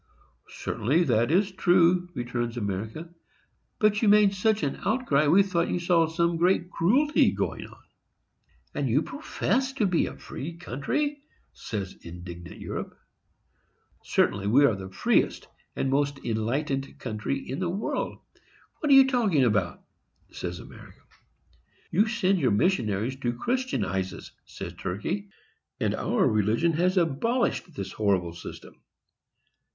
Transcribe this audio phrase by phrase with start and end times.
[0.49, 3.13] "Certainly that is true," returns America;
[3.77, 7.83] "but you made such an outcry, we thought you saw some great cruelty going on."
[8.73, 11.21] "And you profess to be a free country!"
[11.53, 12.97] says indignant Europe.
[14.01, 19.43] "Certainly we are the freest and most enlightened country in the world,—what are you talking
[19.43, 19.83] about?"
[20.31, 20.97] says America.
[21.91, 25.29] "You send your missionaries to Christianize us," says Turkey;
[25.79, 28.81] "and our religion has abolished this horrible system."